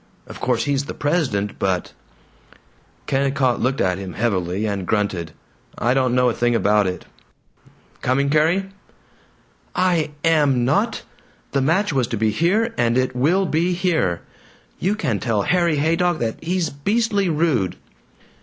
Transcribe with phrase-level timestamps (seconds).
[0.25, 1.93] Of course he's the president, but"
[3.05, 5.31] Kennicott looked at him heavily, and grunted,
[5.77, 7.05] "I don't know a thing about it....
[8.01, 8.69] Coming, Carrie?"
[9.75, 11.03] "I am not!
[11.51, 14.21] The match was to be here, and it will be here!
[14.79, 17.75] You can tell Harry Haydock that he's beastly rude!"